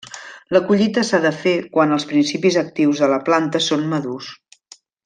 [0.55, 4.35] La collita s'ha de fer quan els principis actius de la planta són madurs.